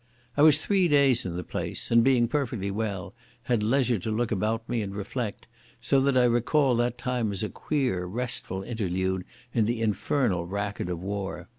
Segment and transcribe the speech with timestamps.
[0.35, 3.13] I was three days in the place and, being perfectly well,
[3.43, 5.45] had leisure to look about me and reflect,
[5.79, 10.89] so that I recall that time as a queer, restful interlude in the infernal racket
[10.89, 11.49] of war.